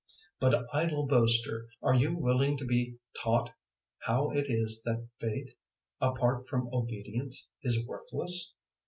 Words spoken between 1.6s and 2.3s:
are you